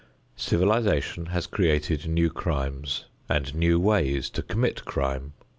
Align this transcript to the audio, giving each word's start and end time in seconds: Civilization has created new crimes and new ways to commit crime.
Civilization 0.35 1.27
has 1.27 1.45
created 1.45 2.07
new 2.07 2.31
crimes 2.31 3.05
and 3.29 3.53
new 3.53 3.79
ways 3.79 4.31
to 4.31 4.41
commit 4.41 4.83
crime. 4.83 5.33